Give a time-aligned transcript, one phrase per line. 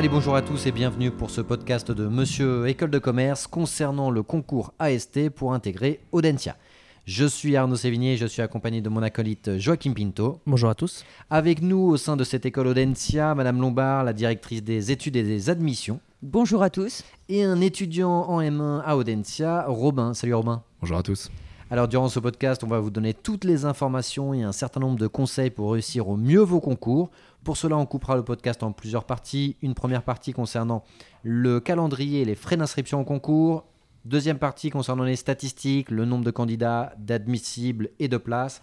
[0.00, 4.10] Allez, bonjour à tous et bienvenue pour ce podcast de Monsieur École de Commerce concernant
[4.10, 6.56] le concours AST pour intégrer Audentia.
[7.04, 10.40] Je suis Arnaud Sévigné, je suis accompagné de mon acolyte Joachim Pinto.
[10.46, 11.04] Bonjour à tous.
[11.28, 15.22] Avec nous au sein de cette école Audencia, Madame Lombard, la directrice des études et
[15.22, 16.00] des admissions.
[16.22, 17.04] Bonjour à tous.
[17.28, 20.14] Et un étudiant en M1 à Audencia, Robin.
[20.14, 20.62] Salut Robin.
[20.80, 21.30] Bonjour à tous.
[21.72, 24.98] Alors durant ce podcast, on va vous donner toutes les informations et un certain nombre
[24.98, 27.10] de conseils pour réussir au mieux vos concours.
[27.44, 29.56] Pour cela, on coupera le podcast en plusieurs parties.
[29.62, 30.84] Une première partie concernant
[31.22, 33.64] le calendrier et les frais d'inscription au concours.
[34.04, 38.62] Deuxième partie concernant les statistiques, le nombre de candidats, d'admissibles et de places.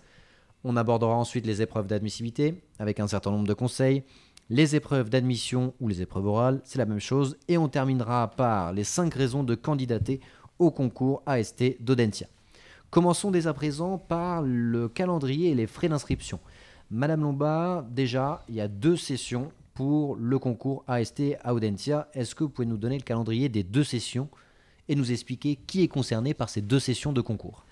[0.64, 4.04] On abordera ensuite les épreuves d'admissibilité avec un certain nombre de conseils.
[4.50, 7.36] Les épreuves d'admission ou les épreuves orales, c'est la même chose.
[7.48, 10.22] Et on terminera par les 5 raisons de candidater
[10.60, 12.28] au concours AST d'Audentia.
[12.90, 16.40] Commençons dès à présent par le calendrier et les frais d'inscription.
[16.90, 22.08] Madame Lombard, déjà, il y a deux sessions pour le concours AST Audentia.
[22.14, 24.30] Est-ce que vous pouvez nous donner le calendrier des deux sessions
[24.88, 27.66] et nous expliquer qui est concerné par ces deux sessions de concours?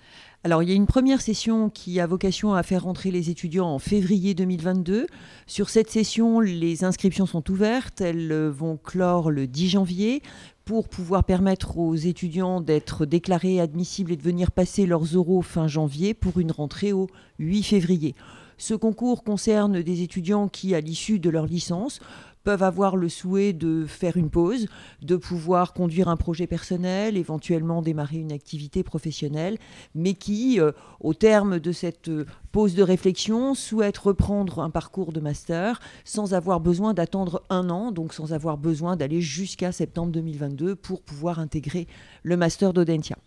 [0.44, 3.68] Alors, il y a une première session qui a vocation à faire rentrer les étudiants
[3.68, 5.06] en février 2022.
[5.46, 8.02] Sur cette session, les inscriptions sont ouvertes.
[8.02, 10.22] Elles vont clore le 10 janvier
[10.66, 15.68] pour pouvoir permettre aux étudiants d'être déclarés admissibles et de venir passer leurs oraux fin
[15.68, 18.14] janvier pour une rentrée au 8 février.
[18.58, 22.00] Ce concours concerne des étudiants qui, à l'issue de leur licence,
[22.46, 24.68] peuvent avoir le souhait de faire une pause,
[25.02, 29.58] de pouvoir conduire un projet personnel, éventuellement démarrer une activité professionnelle,
[29.96, 35.12] mais qui, euh, au terme de cette euh, pause de réflexion, souhaitent reprendre un parcours
[35.12, 40.12] de master sans avoir besoin d'attendre un an, donc sans avoir besoin d'aller jusqu'à septembre
[40.12, 41.88] 2022 pour pouvoir intégrer
[42.22, 43.18] le master d'Audentia.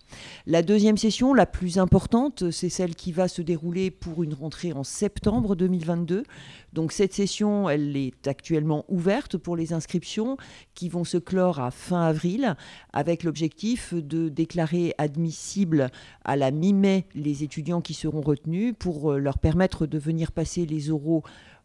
[0.48, 4.72] La deuxième session, la plus importante, c'est celle qui va se dérouler pour une rentrée
[4.72, 6.24] en septembre 2022.
[6.72, 9.09] Donc cette session, elle est actuellement ouverte
[9.42, 10.38] pour les inscriptions
[10.76, 12.56] qui vont se clore à fin avril
[12.94, 15.90] avec l'objectif de déclarer admissibles
[16.24, 20.68] à la mi-mai les étudiants qui seront retenus pour euh, leur permettre de venir passer
[20.68, 21.24] les oraux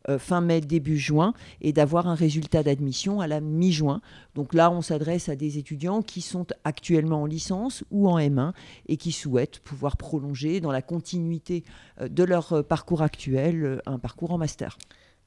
[0.09, 4.01] euh, fin mai, début juin, et d'avoir un résultat d'admission à la mi-juin.
[4.35, 8.53] Donc là, on s'adresse à des étudiants qui sont actuellement en licence ou en M1
[8.89, 11.63] et qui souhaitent pouvoir prolonger dans la continuité
[12.01, 14.79] euh, de leur parcours actuel un parcours en master.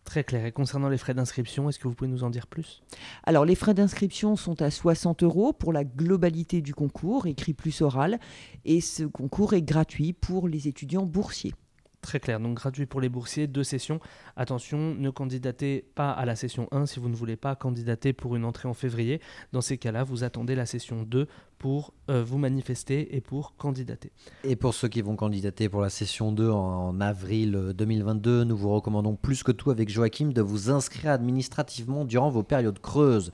[0.07, 0.45] Très clair.
[0.45, 2.81] Et concernant les frais d'inscription, est-ce que vous pouvez nous en dire plus?
[3.23, 7.81] Alors, les frais d'inscription sont à 60 euros pour la globalité du concours, écrit plus
[7.81, 8.17] oral,
[8.63, 11.53] et ce concours est gratuit pour les étudiants boursiers.
[12.07, 13.99] Très clair, donc gratuit pour les boursiers, deux sessions.
[14.37, 18.37] Attention, ne candidatez pas à la session 1 si vous ne voulez pas candidater pour
[18.37, 19.19] une entrée en février.
[19.51, 24.13] Dans ces cas-là, vous attendez la session 2 pour euh, vous manifester et pour candidater.
[24.45, 28.73] Et pour ceux qui vont candidater pour la session 2 en, avril 2022, nous vous
[28.73, 33.33] recommandons plus que tout avec Joachim de vous inscrire administrativement durant vos périodes creuses.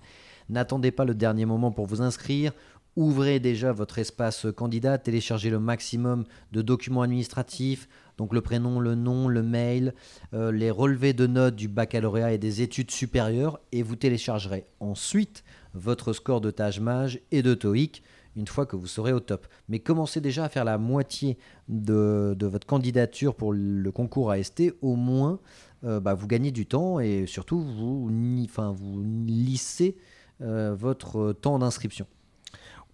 [0.49, 2.53] N'attendez pas le dernier moment pour vous inscrire.
[2.95, 7.87] Ouvrez déjà votre espace candidat, téléchargez le maximum de documents administratifs,
[8.17, 9.93] donc le prénom, le nom, le mail,
[10.33, 15.43] euh, les relevés de notes du baccalauréat et des études supérieures, et vous téléchargerez ensuite
[15.73, 16.79] votre score de Taj
[17.31, 18.03] et de TOEIC
[18.35, 19.47] une fois que vous serez au top.
[19.69, 21.37] Mais commencez déjà à faire la moitié
[21.69, 25.39] de, votre candidature pour le concours AST, au moins
[25.83, 29.97] euh, bah, vous gagnez du temps et surtout vous, vous lissez
[30.41, 32.07] euh, votre temps d'inscription.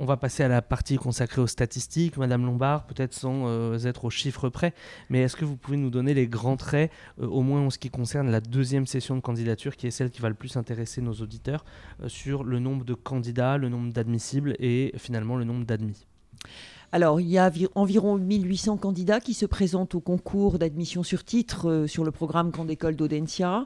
[0.02, 4.06] On va passer à la partie consacrée aux statistiques, Madame Lombard, peut-être sans euh, être
[4.06, 4.74] au chiffre près,
[5.10, 6.90] mais est-ce que vous pouvez nous donner les grands traits,
[7.22, 10.10] euh, au moins en ce qui concerne la deuxième session de candidature, qui est celle
[10.10, 11.66] qui va le plus intéresser nos auditeurs,
[12.02, 16.06] euh, sur le nombre de candidats, le nombre d'admissibles et finalement le nombre d'admis?
[16.94, 21.86] Alors, il y a environ 1800 candidats qui se présentent au concours d'admission sur titre
[21.88, 23.66] sur le programme Grande École d'Audencia.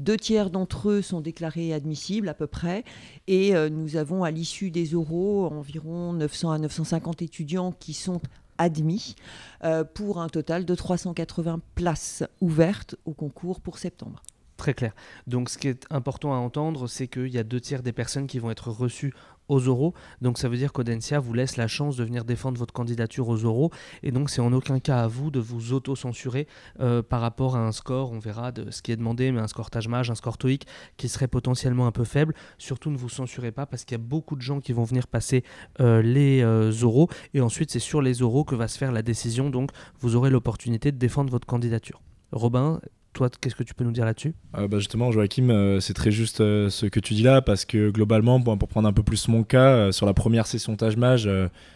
[0.00, 2.84] Deux tiers d'entre eux sont déclarés admissibles à peu près.
[3.26, 8.22] Et euh, nous avons à l'issue des oraux environ 900 à 950 étudiants qui sont
[8.56, 9.14] admis
[9.62, 14.22] euh, pour un total de 380 places ouvertes au concours pour septembre.
[14.60, 14.92] Très clair.
[15.26, 18.26] Donc ce qui est important à entendre, c'est qu'il y a deux tiers des personnes
[18.26, 19.14] qui vont être reçues
[19.48, 19.94] aux oraux.
[20.20, 23.46] Donc ça veut dire qu'Audencia vous laisse la chance de venir défendre votre candidature aux
[23.46, 23.70] oraux.
[24.02, 26.46] Et donc c'est en aucun cas à vous de vous auto-censurer
[26.80, 29.48] euh, par rapport à un score, on verra de ce qui est demandé, mais un
[29.48, 30.66] score Tajmage, un score TOEIC
[30.98, 32.34] qui serait potentiellement un peu faible.
[32.58, 35.06] Surtout ne vous censurez pas parce qu'il y a beaucoup de gens qui vont venir
[35.06, 35.42] passer
[35.80, 37.08] euh, les euh, oraux.
[37.32, 39.48] Et ensuite c'est sur les oraux que va se faire la décision.
[39.48, 39.70] Donc
[40.00, 42.02] vous aurez l'opportunité de défendre votre candidature.
[42.32, 42.78] Robin,
[43.20, 44.32] Toi, qu'est-ce que tu peux nous dire là-dessus?
[44.54, 48.56] Bah Justement, Joachim, c'est très juste ce que tu dis là, parce que globalement, pour,
[48.56, 51.28] prendre un peu plus mon cas, sur la première session Tage Mage,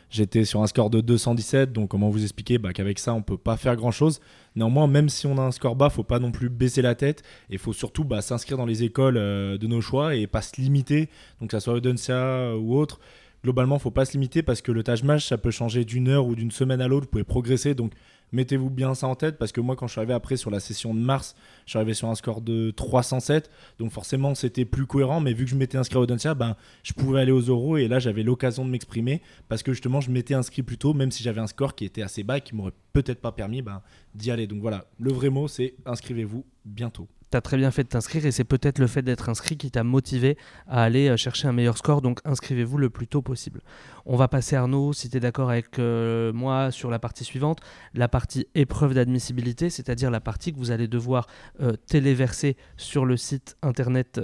[0.08, 2.56] j'étais sur un score de 217, donc comment vous expliquer?
[2.56, 4.20] Bah, qu'avec ça, on peut pas faire grand-chose.
[4.56, 7.22] Néanmoins, même si on a un score bas, faut pas non plus baisser la tête,
[7.50, 11.10] et faut surtout bah, s'inscrire dans les écoles de nos choix et pas se limiter,
[11.42, 13.00] donc que ça soit Audencia ou autre
[13.44, 16.26] globalement, faut pas se limiter parce que le Taj Match, ça peut changer d'une heure
[16.26, 17.04] ou d'une semaine à l'autre.
[17.04, 17.74] Vous pouvez progresser.
[17.74, 17.92] Donc,
[18.32, 20.60] mettez-vous bien ça en tête parce que moi, quand je suis arrivé après sur la
[20.60, 21.34] session de mars,
[21.66, 23.50] je suis arrivé sur un score de 307.
[23.78, 25.20] Donc, forcément, c'était plus cohérent.
[25.20, 27.88] Mais vu que je m'étais inscrit au Audencia, ben, je pouvais aller aux euros et
[27.88, 31.22] là, j'avais l'occasion de m'exprimer parce que justement, je m'étais inscrit plus tôt, même si
[31.22, 33.82] j'avais un score qui était assez bas et qui m'aurait peut-être pas permis ben,
[34.14, 34.46] d'y aller.
[34.46, 38.26] Donc, voilà, le vrai mot, c'est inscrivez-vous bientôt tu as très bien fait de t'inscrire
[38.26, 40.36] et c'est peut-être le fait d'être inscrit qui t'a motivé
[40.66, 42.02] à aller euh, chercher un meilleur score.
[42.02, 43.60] Donc inscrivez-vous le plus tôt possible.
[44.06, 47.60] On va passer Arnaud, si tu es d'accord avec euh, moi, sur la partie suivante,
[47.94, 51.26] la partie épreuve d'admissibilité, c'est-à-dire la partie que vous allez devoir
[51.60, 54.20] euh, téléverser sur le site internet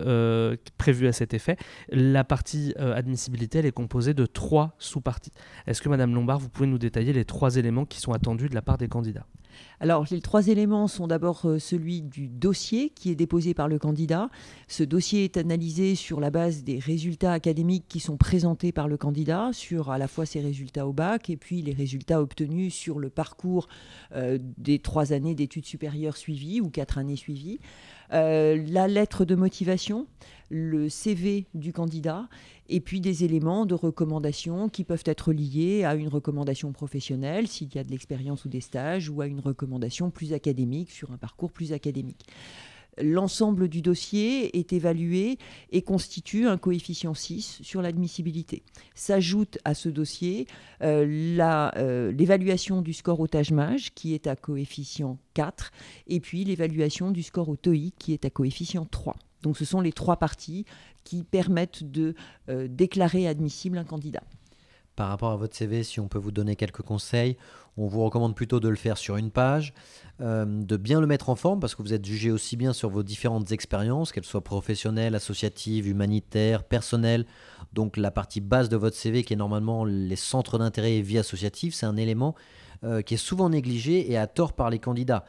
[0.78, 1.56] prévu à cet effet.
[1.90, 5.32] La partie admissibilité, elle est composée de trois sous-parties.
[5.66, 8.54] Est-ce que Madame Lombard, vous pouvez nous détailler les trois éléments qui sont attendus de
[8.54, 9.26] la part des candidats?
[9.80, 13.78] Alors, les trois éléments sont d'abord euh, celui du dossier qui est déposé par le
[13.78, 14.28] candidat.
[14.68, 18.98] Ce dossier est analysé sur la base des résultats académiques qui sont présentés par le
[18.98, 22.98] candidat, sur à la fois ses résultats au bac et puis les résultats obtenus sur
[22.98, 23.68] le parcours
[24.14, 27.58] euh, des trois années d'études supérieures suivies ou quatre années suivies.
[28.12, 30.06] Euh, la lettre de motivation,
[30.50, 32.28] le CV du candidat
[32.70, 37.74] et puis des éléments de recommandation qui peuvent être liés à une recommandation professionnelle s'il
[37.74, 41.18] y a de l'expérience ou des stages ou à une recommandation plus académique sur un
[41.18, 42.26] parcours plus académique.
[43.02, 45.38] L'ensemble du dossier est évalué
[45.70, 48.62] et constitue un coefficient 6 sur l'admissibilité.
[48.94, 50.46] S'ajoute à ce dossier
[50.82, 51.06] euh,
[51.76, 55.72] euh, l'évaluation du score au Tajmage qui est à coefficient 4
[56.08, 59.16] et puis l'évaluation du score au TOEIC qui est à coefficient 3.
[59.42, 60.64] Donc ce sont les trois parties
[61.04, 62.14] qui permettent de
[62.48, 64.22] euh, déclarer admissible un candidat.
[64.96, 67.36] Par rapport à votre CV, si on peut vous donner quelques conseils,
[67.76, 69.72] on vous recommande plutôt de le faire sur une page,
[70.20, 72.90] euh, de bien le mettre en forme parce que vous êtes jugé aussi bien sur
[72.90, 77.24] vos différentes expériences, qu'elles soient professionnelles, associatives, humanitaires, personnelles.
[77.72, 81.18] Donc la partie base de votre CV qui est normalement les centres d'intérêt et vie
[81.18, 82.34] associative, c'est un élément
[82.82, 85.24] euh, qui est souvent négligé et à tort par les candidats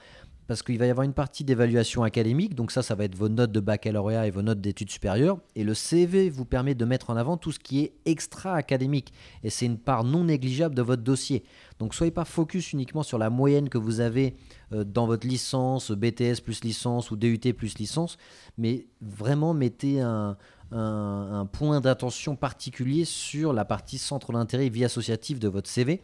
[0.51, 3.30] parce qu'il va y avoir une partie d'évaluation académique, donc ça, ça va être vos
[3.30, 7.09] notes de baccalauréat et vos notes d'études supérieures, et le CV vous permet de mettre
[7.09, 9.13] en avant tout ce qui est extra-académique,
[9.45, 11.45] et c'est une part non négligeable de votre dossier.
[11.80, 14.36] Donc soyez pas focus uniquement sur la moyenne que vous avez
[14.74, 18.18] euh, dans votre licence, BTS plus licence ou DUT plus licence,
[18.57, 20.36] mais vraiment mettez un,
[20.74, 26.01] un point d'attention particulier sur la partie centre d'intérêt et vie associative de votre CV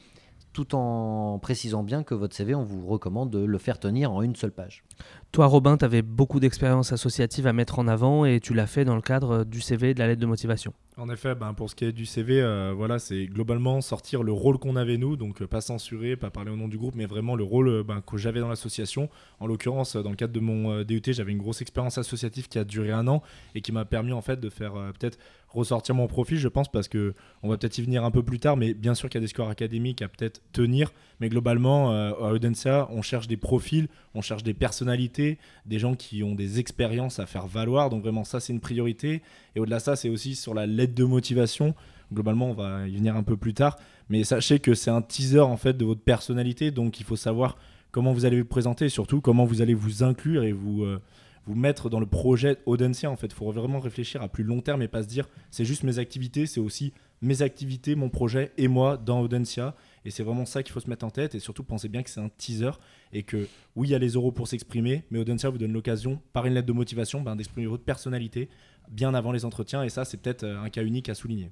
[0.53, 4.21] tout en précisant bien que votre CV, on vous recommande de le faire tenir en
[4.21, 4.83] une seule page.
[5.31, 8.85] Toi, Robin, tu avais beaucoup d'expériences associatives à mettre en avant et tu l'as fait
[8.85, 10.73] dans le cadre du CV et de la lettre de motivation.
[10.99, 14.31] En effet, ben, pour ce qui est du CV, euh, voilà, c'est globalement sortir le
[14.31, 17.05] rôle qu'on avait nous, donc euh, pas censurer, pas parler au nom du groupe, mais
[17.05, 19.07] vraiment le rôle euh, ben, que j'avais dans l'association.
[19.39, 22.63] En l'occurrence, dans le cadre de mon DUT, j'avais une grosse expérience associative qui a
[22.63, 23.21] duré un an
[23.53, 26.87] et qui m'a permis en fait de faire peut-être ressortir mon profil, je pense, parce
[26.87, 27.13] que
[27.43, 29.25] on va peut-être y venir un peu plus tard, mais bien sûr qu'il y a
[29.25, 34.21] des scores académiques à peut-être tenir, mais globalement, à Audencia, on cherche des profils, on
[34.21, 38.39] cherche des personnalités, des gens qui ont des expériences à faire valoir, donc vraiment ça
[38.39, 39.21] c'est une priorité.
[39.55, 41.73] Et au-delà de ça, c'est aussi sur la lettre de motivation.
[42.13, 43.77] Globalement, on va y venir un peu plus tard,
[44.09, 47.57] mais sachez que c'est un teaser en fait de votre personnalité, donc il faut savoir
[47.91, 51.01] comment vous allez vous présenter et surtout comment vous allez vous inclure et vous euh,
[51.47, 53.09] vous mettre dans le projet Audencia.
[53.09, 55.65] En fait, il faut vraiment réfléchir à plus long terme et pas se dire c'est
[55.65, 59.75] juste mes activités, c'est aussi mes activités, mon projet et moi dans Audencia.
[60.05, 61.35] Et c'est vraiment ça qu'il faut se mettre en tête.
[61.35, 62.71] Et surtout, pensez bien que c'est un teaser
[63.13, 66.21] et que oui, il y a les euros pour s'exprimer, mais Audencia vous donne l'occasion,
[66.33, 68.49] par une lettre de motivation, ben, d'exprimer votre personnalité
[68.89, 69.83] bien avant les entretiens.
[69.83, 71.51] Et ça, c'est peut-être euh, un cas unique à souligner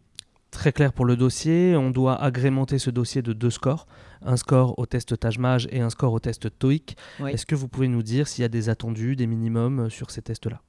[0.55, 1.75] très clair pour le dossier.
[1.75, 3.87] On doit agrémenter ce dossier de deux scores,
[4.21, 6.97] un score au test Tajmage et un score au test TOEIC.
[7.27, 10.11] Est-ce que vous pouvez nous dire s'il y a des attendus, des minimums euh, sur
[10.11, 10.61] ces tests-là?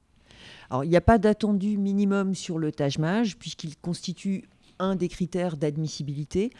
[0.70, 4.44] Alors, il n'y a pas d'attendu minimum sur le Tajmage puisqu'il constitue
[4.78, 6.50] un des critères d'admissibilité.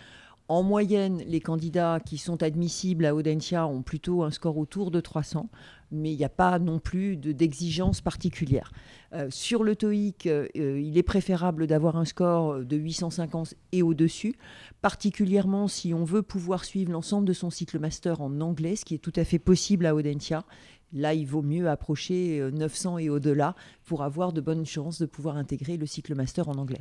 [0.49, 5.01] En moyenne, les candidats qui sont admissibles à Audencia ont plutôt un score autour de
[5.01, 5.51] 300,
[5.91, 8.71] mais il n'y a pas non plus d'exigence particulière.
[9.13, 14.37] Euh, sur le TOEIC, euh, il est préférable d'avoir un score de 850 et au-dessus,
[14.83, 18.95] particulièrement si on veut pouvoir suivre l'ensemble de son cycle master en anglais, ce qui
[18.95, 20.45] est tout à fait possible à Audencia.
[20.93, 25.07] Là, il vaut mieux approcher 900 euh, et au-delà pour avoir de bonnes chances de
[25.07, 26.81] pouvoir intégrer le cycle master en anglais.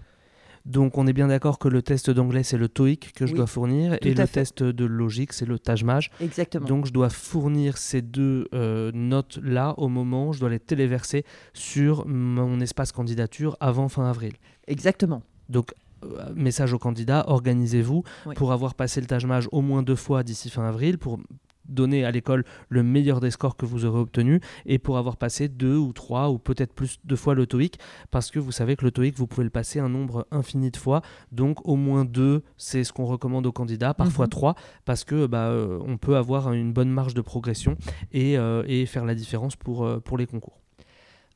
[0.65, 3.37] Donc on est bien d'accord que le test d'anglais c'est le TOEIC que je Oui,
[3.37, 4.27] dois fournir et le fait.
[4.39, 6.09] test de logique c'est le TAJMAJ.
[6.21, 6.65] Exactement.
[6.67, 11.23] Donc je dois fournir ces deux euh, notes là au moment, je dois les téléverser
[11.53, 14.33] sur mon espace candidature avant fin avril.
[14.67, 15.21] Exactement.
[15.49, 15.71] Donc
[16.03, 18.35] euh, message aux candidats, organisez-vous Oui.
[18.35, 21.19] pour avoir passé le TAJMAJ au moins deux fois d'ici fin avril pour
[21.67, 25.47] donner à l'école le meilleur des scores que vous aurez obtenus et pour avoir passé
[25.47, 27.79] deux ou trois ou peut-être plus de fois le TOEIC
[28.11, 30.77] parce que vous savez que le TOEIC vous pouvez le passer un nombre infini de
[30.77, 34.29] fois donc au moins deux c'est ce qu'on recommande aux candidats parfois Mhm.
[34.29, 34.55] trois
[34.85, 37.77] parce que bah, euh, on peut avoir une bonne marge de progression
[38.11, 40.59] et, euh, et faire la différence pour, euh, pour les concours.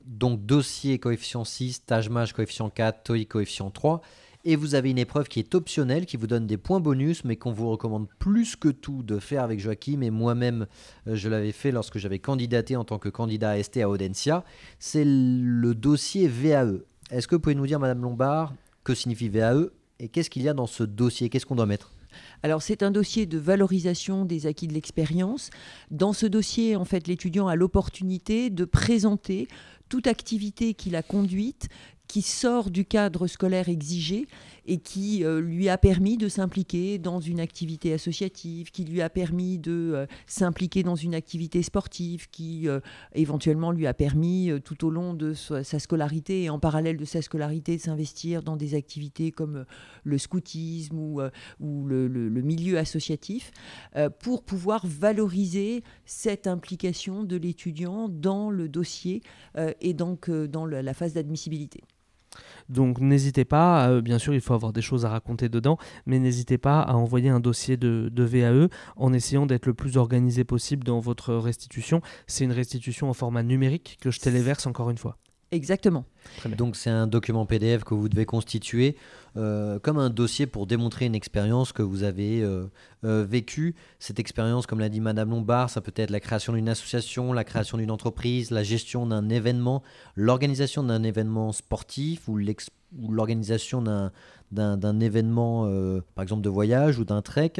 [0.05, 4.01] Donc dossier coefficient 6, TAJMAJ coefficient 4, TOEIC coefficient 3.
[4.45, 7.35] Et vous avez une épreuve qui est optionnelle, qui vous donne des points bonus, mais
[7.35, 10.01] qu'on vous recommande plus que tout de faire avec Joachim.
[10.01, 10.65] Et moi-même,
[11.07, 14.45] euh, je l'avais fait lorsque j'avais candidaté en tant que candidat AST à Audencia.
[14.79, 16.79] C'est le dossier VAE.
[17.11, 18.53] Est-ce que vous pouvez nous dire, Madame Lombard,
[18.85, 19.69] que signifie VAE
[19.99, 21.29] et qu'est-ce qu'il y a dans ce dossier?
[21.29, 21.91] Qu'est-ce qu'on doit mettre?
[22.41, 25.49] Alors c'est un dossier de valorisation des acquis de l'expérience.
[25.91, 29.47] Dans ce dossier, en fait, l'étudiant a l'opportunité de présenter
[29.89, 31.67] toute activité qu'il a conduite
[32.09, 34.27] qui sort du cadre scolaire exigé
[34.65, 39.09] et qui euh, lui a permis de s'impliquer dans une activité associative, qui lui a
[39.09, 42.79] permis de euh, s'impliquer dans une activité sportive, qui euh,
[43.13, 47.21] éventuellement lui a permis tout au long de sa, scolarité et en parallèle de sa
[47.21, 49.65] scolarité de s'investir dans des activités comme
[50.03, 51.21] le scoutisme ou,
[51.87, 53.51] le, milieu associatif,
[54.19, 59.21] pour pouvoir valoriser cette implication de l'étudiant dans le dossier
[59.81, 61.83] et donc dans la phase d'admissibilité.
[62.69, 66.19] Donc n'hésitez pas, euh, bien sûr il faut avoir des choses à raconter dedans, mais
[66.19, 70.43] n'hésitez pas à envoyer un dossier de, de VAE en essayant d'être le plus organisé
[70.43, 72.01] possible dans votre restitution.
[72.27, 75.17] C'est une restitution en format numérique que je téléverse encore une fois.
[75.51, 76.05] Exactement.
[76.57, 78.95] Donc c'est un document PDF que vous devez constituer
[79.35, 82.65] euh, comme un dossier pour démontrer une expérience que vous avez euh,
[83.03, 83.73] euh, vécue.
[83.97, 87.43] Cette expérience, comme l'a dit Madame Lombard, ça peut être la création d'une association, la
[87.43, 89.81] création d'une entreprise, la gestion d'un événement,
[90.15, 92.37] l'organisation d'un événement sportif ou
[93.09, 94.11] l'organisation d'un-
[94.51, 97.53] d'un d'un événement, euh, par exemple de voyage ou d'un trek.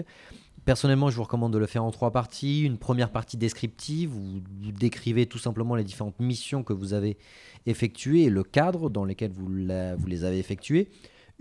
[0.70, 2.62] Personnellement, je vous recommande de le faire en trois parties.
[2.62, 7.18] Une première partie descriptive, où vous décrivez tout simplement les différentes missions que vous avez
[7.66, 10.92] effectuées et le cadre dans lequel vous, les avez effectuées.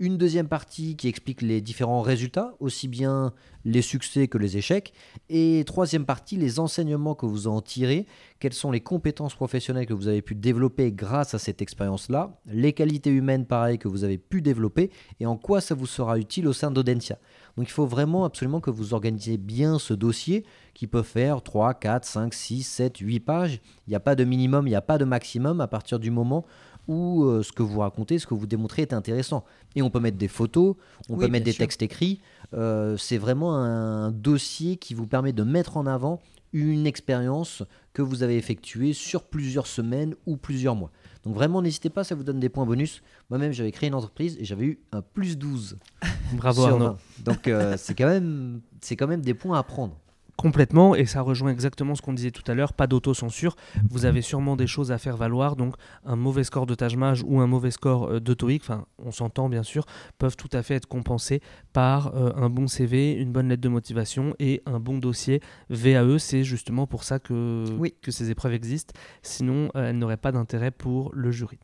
[0.01, 3.33] Une deuxième partie qui explique les différents résultats, aussi bien
[3.65, 4.93] les succès que les échecs.
[5.27, 8.05] Et troisième partie, les enseignements que vous en tirez,
[8.39, 12.71] quelles sont les compétences professionnelles que vous avez pu développer grâce à cette expérience-là, les
[12.71, 14.89] qualités humaines pareilles que vous avez pu développer
[15.19, 17.17] et en quoi ça vous sera utile au sein d'Audencia.
[17.57, 21.73] Donc il faut vraiment absolument que vous organisiez bien ce dossier qui peut faire 3,
[21.73, 23.61] 4, 5, 6, 7, 8 pages.
[23.85, 26.09] Il n'y a pas de minimum, il n'y a pas de maximum à partir du
[26.09, 26.45] moment
[26.89, 29.45] où euh, ce que vous racontez, ce que vous démontrez est intéressant.
[29.75, 30.75] Et on peut mettre des photos,
[31.07, 31.59] on Oui, peut mettre des sûr.
[31.63, 32.19] textes écrits.
[32.55, 36.19] Euh, c'est vraiment un dossier qui vous permet de mettre en avant
[36.51, 37.61] une expérience
[37.93, 40.89] que vous avez effectuée sur plusieurs semaines ou plusieurs mois.
[41.23, 43.03] Donc vraiment, n'hésitez pas, ça vous donne des points bonus.
[43.29, 45.77] Moi-même, j'avais créé une entreprise et j'avais eu un plus 12
[46.33, 46.85] Bravo Arnaud.
[46.85, 46.97] 20.
[47.25, 48.61] Donc euh, c'est quand, même-
[48.97, 49.95] quand même des points à prendre.
[50.39, 53.57] Complètement, et ça rejoint exactement ce qu'on disait tout à l'heure, pas d'autocensure.
[53.89, 57.41] Vous avez sûrement des choses à faire valoir, donc un mauvais score de Tajmaj ou
[57.41, 59.83] un mauvais score euh, de TOEIC, enfin on s'entend bien sûr,
[60.17, 61.41] peuvent tout à fait être compensés
[61.73, 66.19] par euh, un bon CV, une bonne lettre de motivation et un bon dossier VAE.
[66.19, 67.93] C'est justement pour ça que, Oui.
[68.01, 71.59] que ces épreuves existent, sinon euh, elles n'auraient pas d'intérêt pour le jury.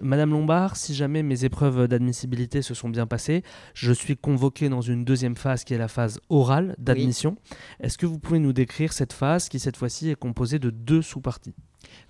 [0.00, 3.42] Madame Lombard, si jamais mes épreuves d'admissibilité se sont bien passées,
[3.74, 7.36] je suis convoqué dans une deuxième phase qui est la phase orale d'admission.
[7.80, 11.02] Est-ce que vous pouvez nous décrire cette phase qui cette fois-ci est composée de deux
[11.02, 11.54] sous-parties?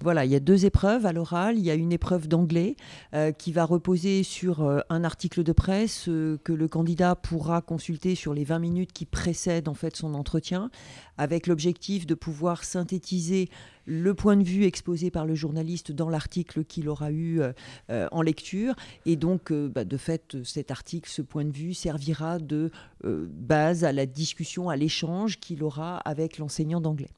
[0.00, 1.58] Voilà, il y a deux épreuves à l'oral.
[1.58, 2.76] Il y a une épreuve d'anglais
[3.14, 7.60] euh, qui va reposer sur euh, un article de presse euh, que le candidat pourra
[7.62, 10.70] consulter sur les 20 minutes qui précèdent en fait son entretien,
[11.18, 13.48] avec l'objectif de pouvoir synthétiser
[13.84, 17.52] le point de vue exposé par le journaliste dans l'article qu'il aura eu euh,
[17.90, 18.74] euh, en lecture.
[19.06, 22.70] Et donc, euh, bah, de fait, cet article, ce point de vue servira de
[23.04, 27.10] base à la discussion, à l'échange qu'il aura avec l'enseignant d'anglais.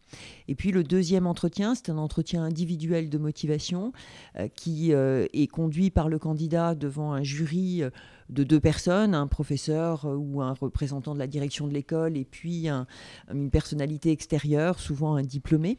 [0.49, 3.92] Et puis le deuxième entretien, c'est un entretien individuel de motivation
[4.54, 7.83] qui est conduit par le candidat devant un jury
[8.31, 12.25] de deux personnes, un professeur euh, ou un représentant de la direction de l'école et
[12.25, 12.87] puis un-
[13.33, 15.78] une personnalité extérieure, souvent un diplômé.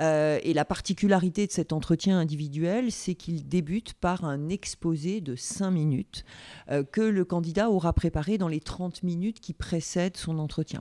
[0.00, 5.36] Euh, et la particularité de cet entretien individuel, c'est qu'il débute par un exposé de
[5.36, 6.24] 5 minutes
[6.70, 10.80] euh, que le candidat aura préparé dans les 30 minutes qui précèdent son entretien.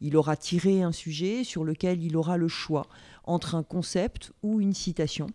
[0.00, 2.86] Il aura tiré un sujet sur lequel il aura le choix
[3.24, 5.26] entre un concept ou une citation.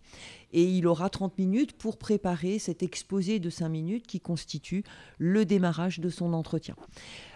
[0.50, 4.82] et il aura 30 minutes pour préparer cet exposé de 5 minutes qui constitue
[5.18, 6.74] le démarrage de son entretien.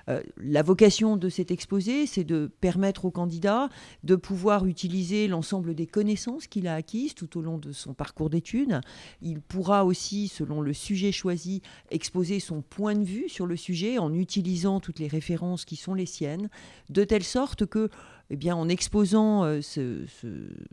[0.09, 3.68] Euh, la vocation de cet exposé, c'est de permettre au candidat
[4.02, 8.30] de pouvoir utiliser l'ensemble des connaissances qu'il a acquises tout au long de son parcours
[8.30, 8.80] d'études.
[9.21, 13.99] Il pourra aussi, selon le sujet choisi, exposer son point de vue sur le sujet
[13.99, 16.49] en utilisant toutes les références qui sont les siennes,
[16.90, 17.90] de telle sorte que
[18.32, 20.04] eh bien, en exposant euh, ce,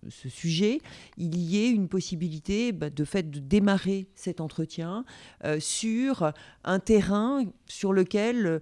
[0.10, 0.80] sujet,
[1.18, 5.06] il y ait une possibilité bah, de fait de démarrer cet entretien
[5.44, 8.62] euh, sur un terrain sur lequel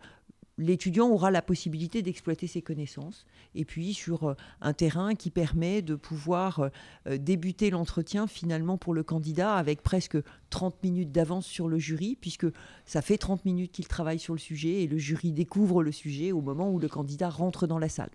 [0.57, 3.25] l'étudiant aura la possibilité d'exploiter ses connaissances.
[3.55, 6.69] Et puis sur euh, un terrain qui permet de pouvoir euh,
[7.07, 10.17] euh, débuter l'entretien finalement pour le candidat avec presque
[10.49, 12.47] 30 minutes d'avance sur le jury, puisque
[12.85, 16.31] ça fait 30 minutes qu'il travaille sur le sujet et le jury découvre le sujet
[16.31, 18.11] au moment où le candidat rentre dans la salle.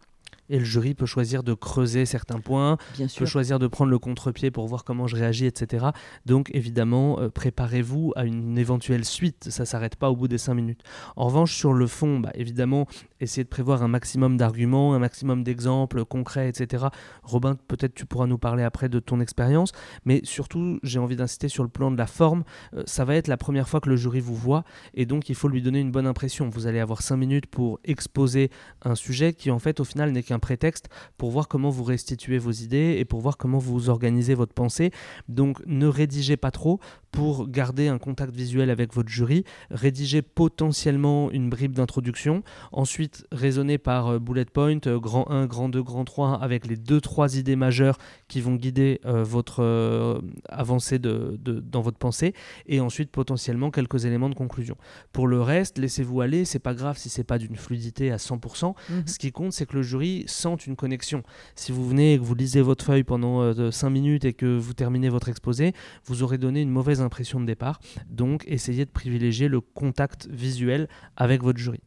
[0.53, 2.77] Et le jury peut choisir de creuser certains points,
[3.17, 5.87] peut choisir de prendre le contre-pied pour voir comment je réagis, etc.
[6.27, 9.49] Donc évidemment, euh, préparez-vous à une éventuelle suite.
[9.49, 10.83] Ça ne s'arrête pas au bout des cinq minutes.
[11.17, 12.87] En revanche, sur le fond, bah, évidemment,
[13.21, 16.89] essayez de prévoir un maximum d'arguments, un maximum d'exemples concrets, etc.
[17.23, 19.73] Robin, peut-être tu pourras nous parler après de ton expérience.
[20.05, 22.45] Mais surtout, j'ai envie d'insister sur le plan de la forme.
[22.75, 24.65] Euh, ça va être la première fois que le jury vous voit.
[24.93, 26.51] Et donc, il faut lui donner une bonne impression.
[26.51, 28.51] Vous allez avoir cinq minutes pour exposer
[28.83, 32.37] un sujet qui, en fait, au final, n'est qu'un prétexte pour voir comment vous restituez
[32.37, 34.91] vos idées et pour voir comment vous organisez votre pensée.
[35.29, 36.81] Donc ne rédigez pas trop
[37.13, 39.45] pour garder un contact visuel avec votre jury.
[39.71, 42.43] Rédigez potentiellement une bribe d'introduction.
[42.73, 46.77] Ensuite, raisonnez par euh, bullet point, euh, grand 1, grand 2, grand 3, avec les
[46.77, 52.35] deux trois idées majeures qui vont guider euh, votre avancée de, dans votre pensée.
[52.67, 54.77] Et ensuite, potentiellement, quelques éléments de conclusion.
[55.13, 56.45] Pour le reste, laissez-vous aller.
[56.45, 58.75] C'est pas grave si c'est pas d'une fluidité à 100%.
[58.89, 59.03] Mhm.
[59.07, 61.23] Ce qui compte, c'est que le jury sentent une connexion.
[61.57, 64.57] Si vous venez et que vous lisez votre feuille pendant 5 euh, minutes et que
[64.57, 65.73] vous terminez votre exposé,
[66.07, 67.81] vous aurez donné une mauvaise impression de départ.
[68.09, 71.81] Donc essayez de privilégier le contact visuel avec votre jury.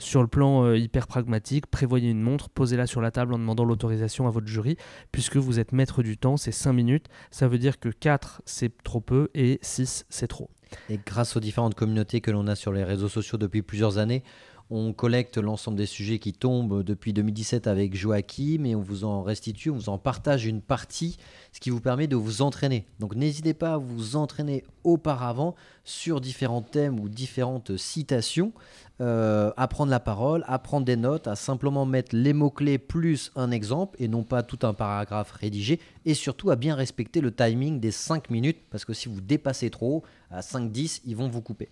[0.00, 3.64] Sur le plan euh, hyper pragmatique, prévoyez une montre, posez-la sur la table en demandant
[3.64, 4.76] l'autorisation à votre jury,
[5.12, 7.06] puisque vous êtes maître du temps, c'est 5 minutes.
[7.30, 10.48] Ça veut dire que 4 c'est trop peu et 6 c'est trop.
[10.88, 14.22] Et grâce aux différentes communautés que l'on a sur les réseaux sociaux depuis plusieurs années,
[14.70, 19.22] on collecte l'ensemble des sujets qui tombent depuis 2017 avec Joachim et on vous en
[19.22, 21.16] restitue, on vous en partage une partie,
[21.52, 22.86] ce qui vous permet de vous entraîner.
[23.00, 28.52] Donc n'hésitez pas à vous entraîner auparavant sur différents thèmes ou différentes citations,
[29.00, 33.32] euh, à prendre la parole, à prendre des notes, à simplement mettre les mots-clés plus
[33.34, 37.34] un exemple et non pas tout un paragraphe rédigé et surtout à bien respecter le
[37.34, 41.42] timing des 5 minutes parce que si vous dépassez trop, à 5-10, ils vont vous
[41.42, 41.68] couper.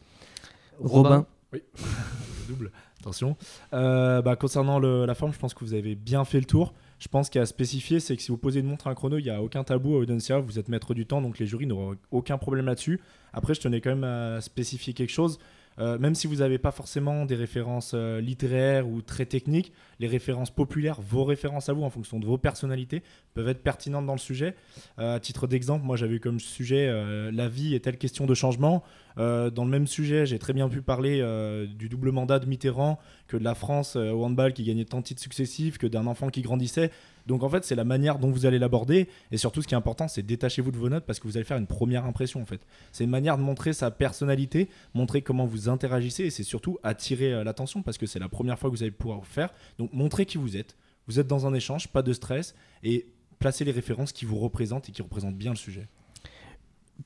[0.81, 1.27] Robin.
[1.52, 1.62] Oui,
[2.48, 2.70] double.
[3.00, 3.37] Attention.
[3.72, 6.74] Euh, bah, concernant la forme, je pense que vous avez bien fait le tour.
[6.98, 8.90] Je pense qu'il y a à spécifier, c'est que si vous posez une montre à
[8.90, 11.38] un chrono, il n'y a aucun tabou à Audencia, vous êtes maître du temps, donc
[11.38, 13.00] les jurys n'auront aucun problème là-dessus.
[13.32, 15.38] Après, je tenais quand même à spécifier quelque chose.
[15.79, 20.09] Euh, même si vous n'avez pas forcément des références euh, littéraires ou très techniques, les
[20.09, 23.03] références populaires, vos références à vous en fonction de vos personnalités,
[23.35, 24.55] peuvent être pertinentes dans le sujet.
[24.99, 26.88] Euh, à titre d'exemple, moi j'avais comme sujet
[27.33, 28.83] la vie est-elle question de changement
[29.17, 31.23] Dans le même sujet, j'ai très bien pu parler
[31.69, 35.05] du double mandat de Mitterrand, que de la France au handball qui gagnait tant de
[35.05, 36.91] titres successifs, que d'un enfant qui grandissait.
[37.29, 39.07] Donc en fait, c'est la manière dont vous allez l'aborder.
[39.31, 41.45] Et surtout, ce qui est important, c'est détachez-vous de vos notes parce que vous allez
[41.45, 42.62] faire une première impression en fait.
[42.91, 47.35] C'est une manière de montrer sa personnalité, montrer comment vous interagissez et c'est surtout attirer
[47.35, 49.51] euh, l'attention parce que c'est la première fois que vous allez pouvoir faire.
[49.79, 50.77] Donc montrer qui vous êtes.
[51.07, 53.07] Vous êtes dans un échange, pas de stress et
[53.38, 55.87] placez les références qui vous représentent et qui représentent bien le sujet.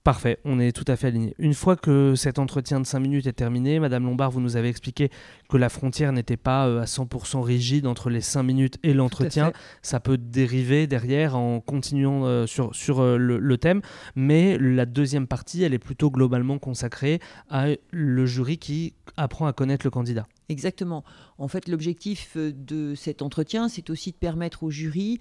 [0.04, 1.34] Parfait, on est tout à fait aligné.
[1.38, 4.68] Une fois que cet entretien de 5 minutes est terminé, Madame Lombard, vous nous avez
[4.68, 5.10] expliqué
[5.50, 9.52] que la frontière n'était pas euh, à 100% rigide entre les 5 minutes et l'entretien.
[9.82, 13.82] Ça peut dériver derrière en continuant euh, sur, sur euh, le, thème,
[14.16, 19.52] mais la deuxième partie, elle est plutôt globalement consacrée à le jury qui apprend à
[19.52, 20.26] connaître le candidat.
[20.48, 21.04] Exactement.
[21.42, 25.18] En fait, l'objectif euh, de cet entretien, c'est aussi de permettre au jury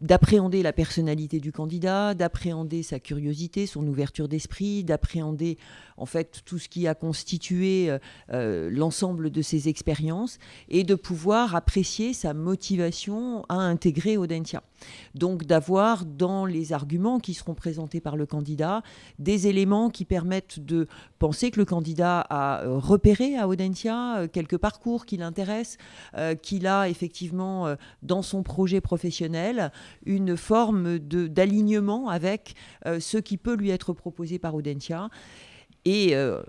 [0.00, 5.58] d'appréhender la personnalité du candidat, d'appréhender sa curiosité, son ouverture d'esprit, d'appréhender
[5.96, 7.98] en fait tout ce qui a constitué euh,
[8.32, 14.62] euh, l'ensemble de ses expériences et de pouvoir apprécier sa motivation à intégrer Audentia.
[15.14, 18.82] Donc d'avoir dans les arguments qui seront présentés par le candidat
[19.18, 25.06] des éléments qui permettent de penser que le candidat a repéré à Audentia quelques parcours
[25.06, 25.78] qui l'intéressent,
[26.42, 29.70] qu'il a effectivement dans son projet professionnel
[30.04, 35.08] une forme d'alignement avec ce qui peut lui être proposé par Audentia
[35.84, 36.42] et euh,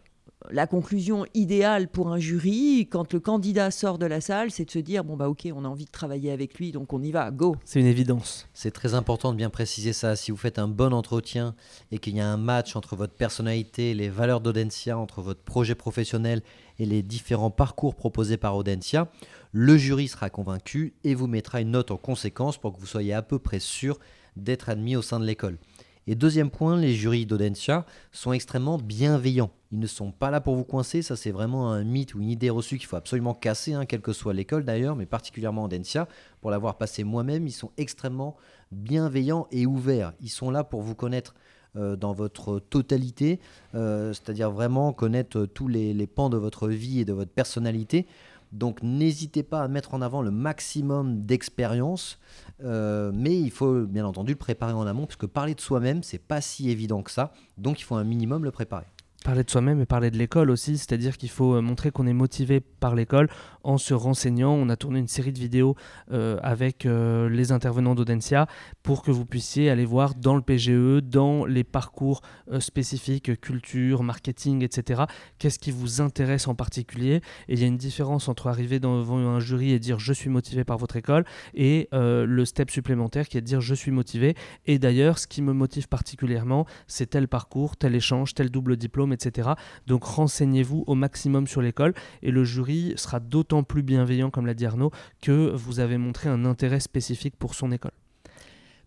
[0.52, 4.72] la conclusion idéale pour un jury, quand le candidat sort de la salle, c'est de
[4.72, 7.12] se dire bon bah ok, on a envie de travailler avec lui, donc on y
[7.12, 7.56] va, go.
[7.66, 8.48] C'est une évidence.
[8.54, 10.16] C'est très important de bien préciser ça.
[10.16, 11.56] Si vous faites un bon entretien
[11.92, 15.76] et qu'il y a un match entre votre personnalité, les valeurs d'Audencia, entre votre projet
[15.76, 16.42] professionnel
[16.80, 19.10] et les différents parcours proposés par Audencia,
[19.52, 23.14] le jury sera convaincu et vous mettra une note en conséquence pour que vous soyez
[23.14, 24.00] à peu près sûr
[24.36, 25.58] d'être admis au sein de l'école.
[26.06, 29.52] Et deuxième point, les jurys d'Audencia sont extrêmement bienveillants.
[29.72, 32.30] Ils ne sont pas là pour vous coincer, ça c'est vraiment un mythe ou une
[32.30, 36.08] idée reçue qu'il faut absolument casser, hein, quelle que soit l'école d'ailleurs, mais particulièrement Audencia.
[36.42, 38.36] Pour l'avoir passé moi-même, ils sont extrêmement
[38.72, 40.14] bienveillants et ouverts.
[40.22, 41.34] Ils sont là pour vous connaître
[41.76, 43.40] euh, dans votre totalité,
[43.74, 48.06] euh, c'est-à-dire vraiment connaître tous les, les pans de votre vie et de votre personnalité.
[48.52, 52.20] Donc n'hésitez pas à mettre en avant le maximum d'expérience,
[52.64, 56.04] euh, mais il faut bien entendu le préparer en amont, parce que parler de soi-même,
[56.04, 58.86] c'est pas si évident que ça, donc il faut un minimum le préparer.
[59.24, 62.14] Parler de soi-même et parler de l'école aussi, c'est-à-dire qu'il faut euh, montrer qu'on est
[62.14, 63.30] motivé par l'école
[63.64, 64.52] en se renseignant.
[64.52, 65.78] On a tourné une série de vidéos
[66.12, 68.48] euh, avec euh, les intervenants d'Audencia
[68.82, 72.22] pour que vous puissiez aller voir dans le PGE, dans les parcours
[72.60, 75.04] spécifiques, culture, marketing, etc.,
[75.40, 77.22] qu'est-ce qui vous intéresse en particulier.
[77.48, 80.30] Et il y a une différence entre arriver devant un jury et dire je suis
[80.30, 84.36] motivé par votre école et le step supplémentaire qui est de dire je suis motivé.
[84.66, 89.13] Et d'ailleurs, ce qui me motive particulièrement, c'est tel parcours, tel échange, tel double diplôme
[89.14, 89.52] etc.
[89.88, 94.54] Donc renseignez-vous au maximum sur l'école et le jury sera d'autant plus bienveillant, comme l'a
[94.54, 97.92] dit Arnaud, que vous avez montré un intérêt spécifique pour son école.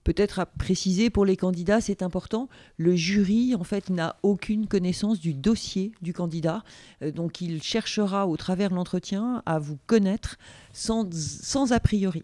[0.07, 5.19] Peut-être à préciser pour les candidats, c'est important, le jury en fait n'a aucune connaissance
[5.19, 6.63] du dossier du candidat,
[7.03, 10.37] euh, donc il cherchera au travers de l'entretien à vous connaître
[10.73, 12.23] sans, sans a priori.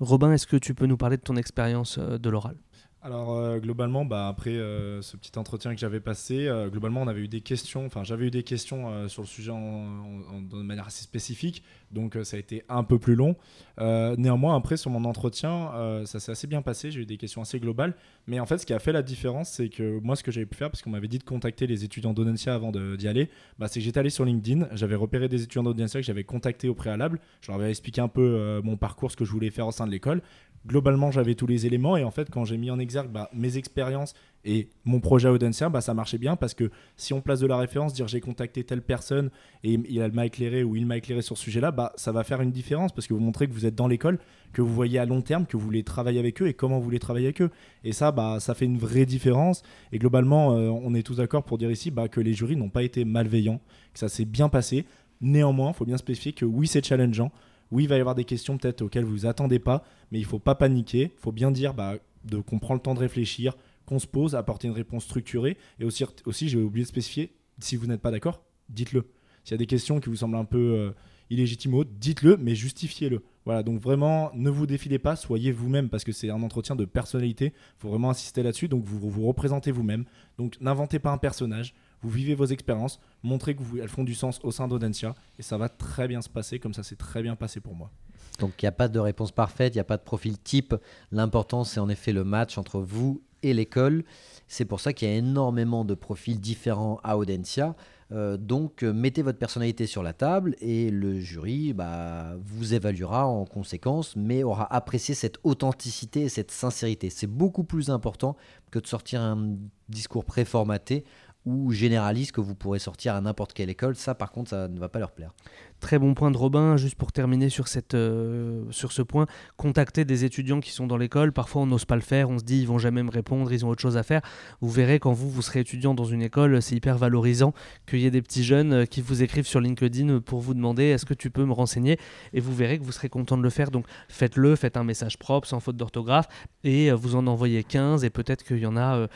[0.00, 2.56] Robin, est-ce que tu peux nous parler de ton expérience euh, de l'oral?
[3.04, 7.08] Alors euh, globalement, bah, après euh, ce petit entretien que j'avais passé, euh, globalement on
[7.08, 11.02] avait eu des questions, enfin j'avais eu des questions sur le sujet de manière assez
[11.02, 13.34] spécifique, donc ça a été un peu plus long.
[13.78, 15.72] néanmoins après sur mon entretien,
[16.04, 17.94] ça s'est assez bien passé, j'ai eu des questions assez globales,
[18.28, 20.46] mais en fait ce qui a fait la différence c'est que moi ce que j'avais
[20.46, 23.66] pu faire, parce qu'on m'avait dit de contacter les étudiants d'Audencia avant d'y aller, bah,
[23.66, 26.74] c'est que j'étais allé sur LinkedIn, j'avais repéré des étudiants d'Audencia que j'avais contacté au
[26.74, 29.72] préalable, je leur avais expliqué un peu mon parcours, ce que je voulais faire au
[29.72, 30.22] sein de l'école,
[30.66, 31.96] globalement, j'avais tous les éléments.
[31.96, 35.68] Et en fait, quand j'ai mis en exergue bah, mes expériences et mon projet Audencia,
[35.68, 38.64] bah, ça marchait bien parce que si on place de la référence, dire j'ai contacté
[38.64, 39.30] telle personne
[39.62, 42.40] et il m'a éclairé ou il m'a éclairé sur ce sujet-là, bah, ça va faire
[42.40, 44.18] une différence parce que vous montrez que vous êtes dans l'école,
[44.52, 46.84] que vous voyez à long terme, que vous voulez travailler avec eux et comment vous
[46.84, 47.50] voulez travailler avec eux.
[47.84, 49.62] Et ça, bah, ça fait une vraie différence.
[49.92, 52.70] Et globalement, euh, on est tous d'accord pour dire ici bah, que les jurys n'ont
[52.70, 53.60] pas été malveillants,
[53.92, 54.86] que ça s'est bien passé.
[55.20, 57.30] Néanmoins, il faut bien spécifier que oui, c'est challengeant.
[57.72, 59.82] Oui, il va y avoir des questions peut-être auxquelles vous attendez pas,
[60.12, 61.10] mais il faut pas paniquer.
[61.16, 63.56] Il faut bien dire bah, de, qu'on prend le temps de réfléchir,
[63.86, 65.56] qu'on se pose, apporter une réponse structurée.
[65.80, 69.06] Et aussi, aussi j'ai oublié de spécifier, si vous n'êtes pas d'accord, dites-le.
[69.42, 70.90] S'il y a des questions qui vous semblent un peu euh,
[71.30, 73.22] illégitimes dites-le, mais justifiez-le.
[73.46, 76.84] Voilà, donc vraiment, ne vous défilez pas, soyez vous-même, parce que c'est un entretien de
[76.84, 77.46] personnalité.
[77.46, 78.68] Il faut vraiment insister là-dessus.
[78.68, 80.04] Donc vous vous représentez vous-même.
[80.36, 84.50] Donc n'inventez pas un personnage vous vivez vos expériences, montrez qu'elles font du sens au
[84.50, 87.60] sein d'Audencia, et ça va très bien se passer, comme ça s'est très bien passé
[87.60, 87.90] pour moi.
[88.38, 90.74] Donc il n'y a pas de réponse parfaite, il n'y a pas de profil type.
[91.10, 94.04] L'important, c'est en effet le match entre vous et l'école.
[94.48, 97.74] C'est pour ça qu'il y a énormément de profils différents à Audencia.
[98.12, 103.26] Euh, donc euh, mettez votre personnalité sur la table et le jury bah, vous évaluera
[103.26, 107.08] en conséquence, mais aura apprécié cette authenticité et cette sincérité.
[107.08, 108.36] C'est beaucoup plus important
[108.70, 109.56] que de sortir un
[109.88, 111.04] discours préformaté
[111.44, 113.96] ou généraliste que vous pourrez sortir à n'importe quelle école.
[113.96, 115.32] Ça, par contre, ça ne va pas leur plaire.
[115.82, 120.04] Très bon point de Robin, juste pour terminer sur, cette, euh, sur ce point, contacter
[120.04, 122.60] des étudiants qui sont dans l'école, parfois on n'ose pas le faire, on se dit
[122.60, 124.20] ils vont jamais me répondre, ils ont autre chose à faire.
[124.60, 127.52] Vous verrez quand vous, vous serez étudiant dans une école, c'est hyper valorisant
[127.88, 130.84] qu'il y ait des petits jeunes euh, qui vous écrivent sur LinkedIn pour vous demander
[130.84, 131.98] est-ce que tu peux me renseigner?
[132.32, 133.72] Et vous verrez que vous serez content de le faire.
[133.72, 136.28] Donc faites-le, faites un message propre, sans faute d'orthographe.
[136.62, 139.08] Et euh, vous en envoyez 15 et peut-être qu'il y en a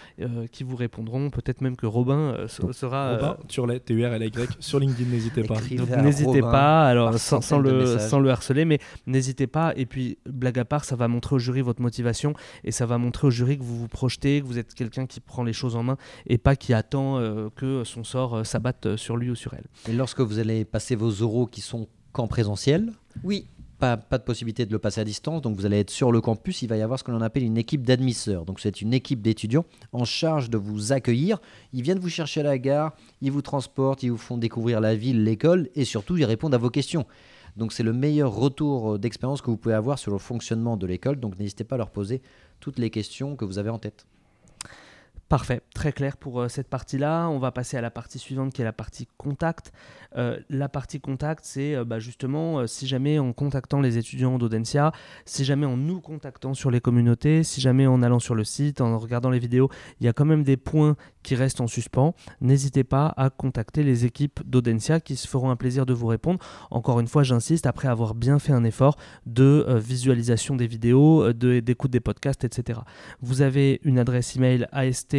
[0.50, 3.12] qui vous répondront, peut-être même que Robin sera...
[3.12, 5.56] Robin, sur les T-U-R-L-Y, sur LinkedIn, n'hésitez pas.
[6.02, 9.72] N'hésitez pas alors sans, le, sans le harceler, mais n'hésitez pas.
[9.76, 12.98] Et puis, blague à part, ça va montrer au jury votre motivation et ça va
[12.98, 15.76] montrer au jury que vous vous projetez, que vous êtes quelqu'un qui prend les choses
[15.76, 19.34] en main et pas qui attend euh, que son sort euh, s'abatte sur lui ou
[19.34, 19.66] sur elle.
[19.88, 22.92] Et lorsque vous allez passer vos oraux qui sont qu'en présentiel,
[23.24, 23.46] oui
[23.78, 26.62] pas, de possibilité de le passer à distance, donc vous allez être sur le campus,
[26.62, 28.44] il va y avoir ce que l'on appelle une équipe d'admisseurs.
[28.44, 31.38] Donc c'est une équipe d'étudiants en charge de vous accueillir.
[31.72, 34.94] Ils viennent vous chercher à la gare, ils vous transportent, ils vous font découvrir la
[34.94, 37.06] ville, l'école, et surtout ils répondent à vos questions.
[37.56, 41.20] Donc c'est le meilleur retour d'expérience que vous pouvez avoir sur le fonctionnement de l'école,
[41.20, 42.22] donc n'hésitez pas à leur poser
[42.60, 44.06] toutes les questions que vous avez en tête.
[45.28, 47.26] Parfait, très clair pour euh, cette partie-là.
[47.26, 49.72] On va passer à la partie suivante qui est la partie contact.
[50.16, 54.92] Euh, la partie contact, c'est euh, bah, justement si jamais en contactant les étudiants d'Audencia,
[55.24, 58.80] si jamais en nous contactant sur les communautés, si jamais en allant sur le site,
[58.80, 62.14] en regardant les vidéos, il y a quand même des points qui restent en suspens,
[62.40, 66.38] n'hésitez pas à contacter les équipes d'Audencia qui se feront un plaisir de vous répondre.
[66.70, 71.90] Encore une fois, j'insiste, après avoir bien fait un effort de visualisation des vidéos, d'écoute
[71.90, 72.78] des podcasts, etc.
[73.22, 75.15] Vous avez une adresse email AST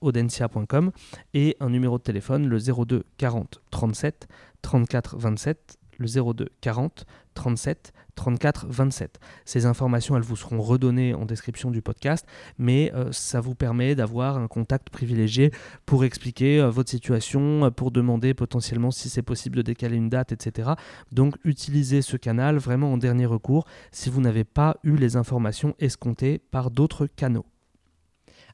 [0.00, 0.92] audencia.com
[1.34, 4.28] et un numéro de téléphone, le 02 40 37
[4.62, 9.20] 34 27, le 02 40 37 34 27.
[9.44, 12.26] Ces informations, elles vous seront redonnées en description du podcast,
[12.58, 15.52] mais euh, ça vous permet d'avoir un contact privilégié
[15.86, 20.08] pour expliquer euh, votre situation, euh, pour demander potentiellement si c'est possible de décaler une
[20.08, 20.70] date, etc.
[21.12, 25.76] Donc utilisez ce canal vraiment en dernier recours si vous n'avez pas eu les informations
[25.78, 27.46] escomptées par d'autres canaux.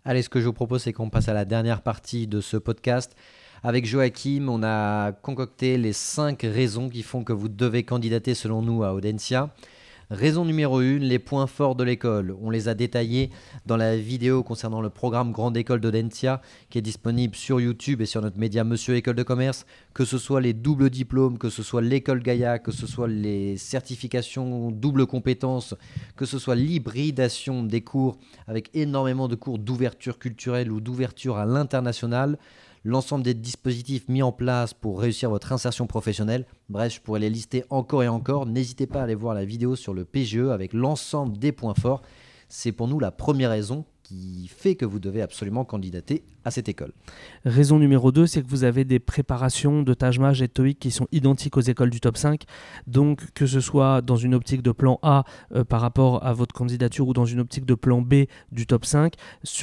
[0.07, 2.59] Allez, ce que je vous propose, c'est qu'on passe à la dernière partie de ce
[2.59, 3.17] podcast.
[3.62, 8.61] Avec Joachim, on a concocté les 5 raisons qui font que vous devez candidater selon
[8.61, 9.49] nous à Audencia.
[10.11, 12.37] Raison numéro 1, les points forts de l'école.
[12.43, 13.31] On les a détaillés
[13.64, 18.07] dans la vidéo concernant le programme Grande École d'Audencia qui est disponible sur YouTube et
[18.07, 19.64] sur notre média Monsieur École de Commerce.
[19.95, 23.57] Que ce soit les doubles diplômes, que ce soit l'école Gaïa, que ce soit les
[23.57, 25.75] certifications double compétences,
[26.17, 31.47] que ce soit l'hybridation des cours avec énormément de cours d'ouverture culturelle ou d'ouverture à
[31.47, 32.37] l'international
[32.85, 36.47] l'ensemble des dispositifs mis en place pour réussir votre insertion professionnelle.
[36.68, 38.47] Bref, je pourrais les lister encore et encore.
[38.47, 42.03] N'hésitez pas à aller voir la vidéo sur le PGE avec l'ensemble des points forts.
[42.49, 46.68] C'est pour nous la première raison qui fait que vous devez absolument candidater à cette
[46.68, 46.92] école.
[47.44, 51.07] Raison numéro 2, c'est que vous avez des préparations de Tajmaj et TOEIC qui sont
[51.12, 52.42] identiques aux écoles du top 5.
[52.87, 56.54] Donc que ce soit dans une optique de plan A euh, par rapport à votre
[56.54, 59.14] candidature ou dans une optique de plan B du top 5,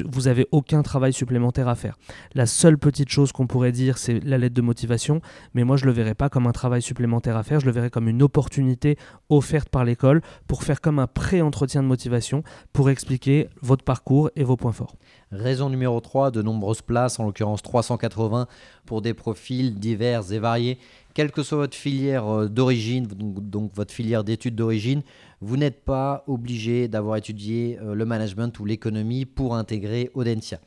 [0.05, 1.97] vous n'avez aucun travail supplémentaire à faire.
[2.33, 5.21] La seule petite chose qu'on pourrait dire, c'est la lettre de motivation,
[5.53, 7.71] mais moi je ne le verrais pas comme un travail supplémentaire à faire, je le
[7.71, 8.97] verrais comme une opportunité
[9.29, 14.43] offerte par l'école pour faire comme un pré-entretien de motivation pour expliquer votre parcours et
[14.43, 14.95] vos points forts.
[15.31, 16.41] Raison numéro 3, de
[16.79, 18.47] places, en l'occurrence 380,
[18.85, 20.77] pour des profils divers et variés.
[21.13, 25.01] Quelle que soit votre filière euh, d'origine, donc, votre filière d'études d'origine,
[25.41, 30.59] vous n'êtes pas obligé d'avoir étudié euh, le management ou l'économie pour intégrer Audencia.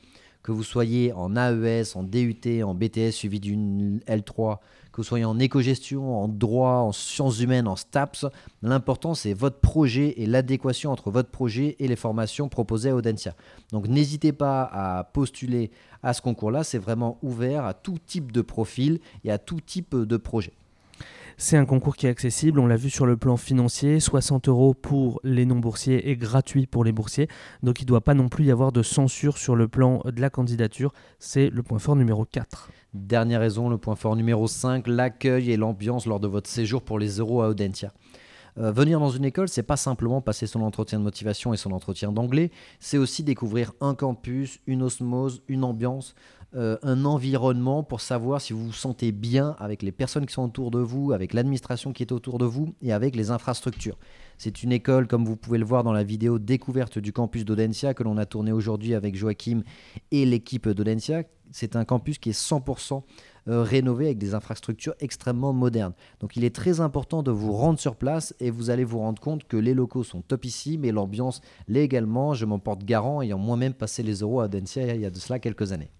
[0.44, 4.58] Que vous soyez en AES, en DUT, en BTS suivi d'une L3,
[4.92, 8.26] que vous soyez en éco-gestion, en droit, en sciences humaines, en STAPS,
[8.62, 13.34] l'important c'est votre projet et l'adéquation entre votre projet et les formations proposées à Audencia.
[13.72, 15.70] Donc n'hésitez pas à postuler
[16.02, 19.96] à ce concours-là, c'est vraiment ouvert à tout type de profil et à tout type
[19.96, 20.52] de projet.
[21.36, 24.72] C'est un concours qui est accessible, on l'a vu sur le plan financier, 60 euros
[24.72, 27.28] pour les non-boursiers et gratuit pour les boursiers.
[27.62, 30.20] Donc il ne doit pas non plus y avoir de censure sur le plan de
[30.20, 30.92] la candidature.
[31.18, 32.70] C'est le point fort numéro 4.
[32.94, 37.00] Dernière raison, le point fort numéro 5, l'accueil et l'ambiance lors de votre séjour pour
[37.00, 37.92] les euros à Audentia.
[38.58, 41.72] Euh, venir dans une école, c'est pas simplement passer son entretien de motivation et son
[41.72, 46.14] entretien d'anglais, c'est aussi découvrir un campus, une osmose, une ambiance,
[46.54, 50.44] euh, un environnement pour savoir si vous vous sentez bien avec les personnes qui sont
[50.44, 53.98] autour de vous, avec l'administration qui est autour de vous et avec les infrastructures.
[54.38, 57.94] C'est une école, comme vous pouvez le voir dans la vidéo découverte du campus d'Audencia
[57.94, 59.62] que l'on a tourné aujourd'hui avec Joachim
[60.10, 61.22] et l'équipe d'Audencia.
[61.50, 63.02] C'est un campus qui est 100%
[63.46, 65.92] euh, rénové avec des infrastructures extrêmement modernes.
[66.20, 69.20] Donc il est très important de vous rendre sur place et vous allez vous rendre
[69.20, 72.34] compte que les locaux sont top ici, mais l'ambiance l'est également.
[72.34, 75.18] Je m'en porte garant ayant moi-même passé les euros à Audencia il y a de
[75.18, 75.90] cela quelques années.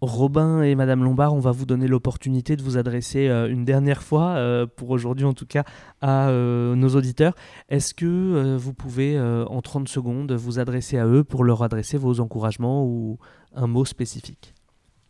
[0.00, 4.02] Robin et Madame Lombard, on va vous donner l'opportunité de vous adresser euh, une dernière
[4.02, 5.64] fois, euh, pour aujourd'hui en tout cas,
[6.00, 7.34] à euh, nos auditeurs.
[7.68, 12.20] Est-ce que vous pouvez, en 30 secondes, vous adresser à eux pour leur adresser vos
[12.20, 13.18] encouragements ou
[13.54, 14.54] un mot spécifique?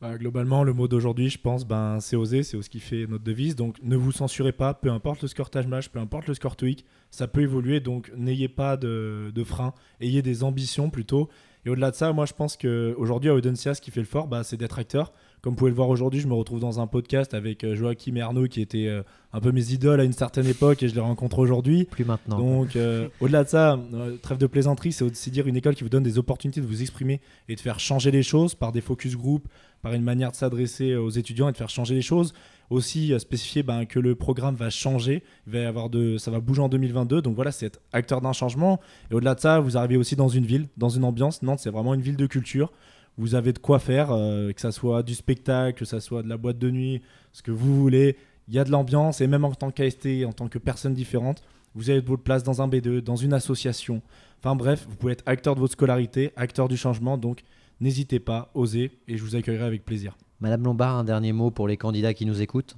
[0.00, 3.24] Bah, globalement, le mot d'aujourd'hui, je pense, ben, c'est oser, c'est ce qui fait notre
[3.24, 3.56] devise.
[3.56, 6.84] Donc ne vous censurez pas, peu importe le score match, peu importe le score TOEIC,
[7.10, 7.80] ça peut évoluer.
[7.80, 11.28] Donc n'ayez pas de, de frein, ayez des ambitions plutôt.
[11.68, 14.26] Et au-delà de ça, moi je pense qu'aujourd'hui à Audencia, ce qui fait le fort,
[14.26, 15.12] bah, c'est d'être acteur.
[15.42, 18.16] Comme vous pouvez le voir aujourd'hui, je me retrouve dans un podcast avec euh, Joachim
[18.16, 19.02] et Arnaud qui étaient euh,
[19.34, 21.84] un peu mes idoles à une certaine époque et je les rencontre aujourd'hui.
[21.84, 22.38] Plus maintenant.
[22.38, 23.78] Donc euh, au-delà de ça,
[24.22, 26.80] trêve de plaisanterie, c'est aussi dire une école qui vous donne des opportunités de vous
[26.80, 29.46] exprimer et de faire changer les choses par des focus group,
[29.82, 32.32] par une manière de s'adresser aux étudiants et de faire changer les choses
[32.70, 36.62] aussi euh, spécifier ben, que le programme va changer, va avoir de, ça va bouger
[36.62, 37.22] en 2022.
[37.22, 38.80] Donc voilà, c'est être acteur d'un changement.
[39.10, 41.42] Et au-delà de ça, vous arrivez aussi dans une ville, dans une ambiance.
[41.42, 42.72] Nantes, c'est vraiment une ville de culture.
[43.16, 46.28] Vous avez de quoi faire, euh, que ça soit du spectacle, que ça soit de
[46.28, 48.16] la boîte de nuit, ce que vous voulez.
[48.48, 51.42] Il y a de l'ambiance et même en tant qu'AST, en tant que personne différente,
[51.74, 54.02] vous avez votre place dans un B2, dans une association.
[54.40, 57.18] Enfin bref, vous pouvez être acteur de votre scolarité, acteur du changement.
[57.18, 57.42] Donc
[57.80, 60.16] N'hésitez pas, osez, et je vous accueillerai avec plaisir.
[60.40, 62.76] Madame Lombard, un dernier mot pour les candidats qui nous écoutent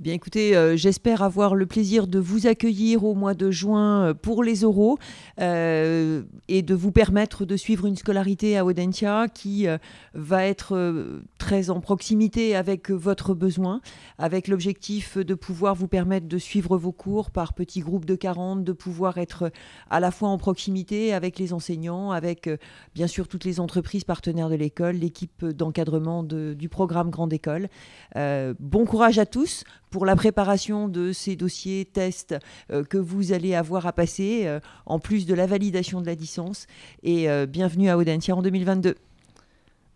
[0.00, 4.04] eh bien, écoutez, euh, j'espère avoir le plaisir de vous accueillir au mois de juin
[4.04, 4.96] euh, pour les oraux
[5.40, 9.66] euh, et de vous permettre de suivre une scolarité à Audentia qui
[10.14, 13.80] va être très en proximité avec votre besoin,
[14.18, 18.62] avec l'objectif de pouvoir vous permettre de suivre vos cours par petits groupes de 40,
[18.62, 19.50] de pouvoir être
[19.90, 22.48] à la fois en proximité avec les enseignants, avec
[22.94, 27.68] bien sûr toutes les entreprises partenaires de l'école, l'équipe d'encadrement du programme Grande École.
[28.14, 32.36] bon courage à tous pour la préparation de ces dossiers tests
[32.70, 36.14] euh, que vous allez avoir à passer, euh, en plus de la validation de la
[36.14, 36.66] licence.
[37.02, 38.94] Et euh, bienvenue à Audentia en 2022.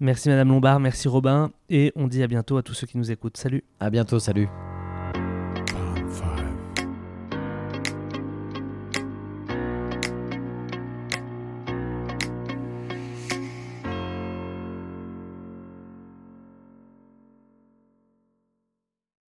[0.00, 3.12] Merci Madame Lombard, merci Robin, et on dit à bientôt à tous ceux qui nous
[3.12, 3.36] écoutent.
[3.36, 3.62] Salut.
[3.78, 4.48] À bientôt, salut.